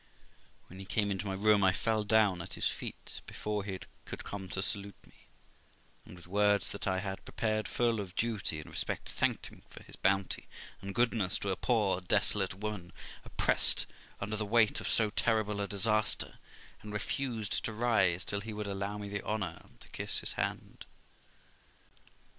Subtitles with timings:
[0.65, 4.23] When he came into my room, I fell down at his feet before he could
[4.23, 5.27] come to salute me,
[6.07, 9.83] and with words that I had prepared, full of duty and respect, thanked him for
[9.83, 10.47] his bounty
[10.81, 12.93] and goodness to a poor, desolate woman,
[13.23, 13.85] oppressed
[14.19, 16.39] under the weight of so terrible a disaster;
[16.81, 20.87] and refused to rise till he would allow me the honour to kiss his hand.